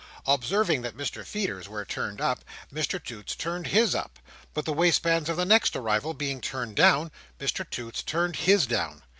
Observing 0.25 0.81
that 0.81 0.97
Mr 0.97 1.23
Feeder's 1.23 1.69
were 1.69 1.85
turned 1.85 2.19
up, 2.19 2.43
Mr 2.73 2.99
Toots 2.99 3.35
turned 3.35 3.67
his 3.67 3.93
up; 3.93 4.17
but 4.51 4.65
the 4.65 4.73
waistbands 4.73 5.29
of 5.29 5.37
the 5.37 5.45
next 5.45 5.75
arrival 5.75 6.15
being 6.15 6.41
turned 6.41 6.75
down, 6.75 7.11
Mr 7.39 7.63
Toots 7.69 8.01
turned 8.01 8.37
his 8.37 8.65
down. 8.65 9.03